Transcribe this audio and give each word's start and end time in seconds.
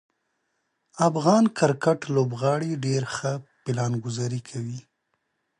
د 0.03 0.03
افغان 1.09 1.43
کرکټ 1.57 1.99
لوبغاړو 2.15 2.71
ډیر 2.85 3.03
ښه 3.15 3.31
پلانګذاري 3.63 4.41
کوي. 4.49 4.79